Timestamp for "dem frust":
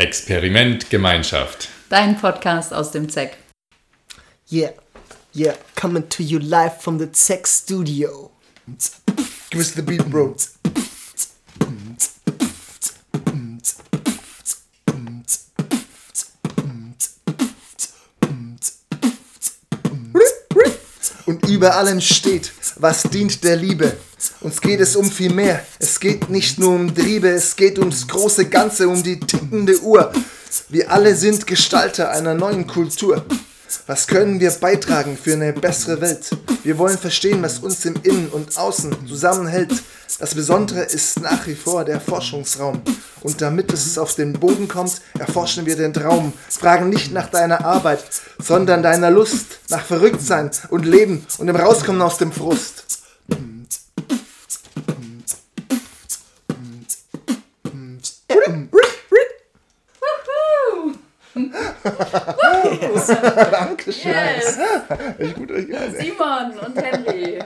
52.18-52.84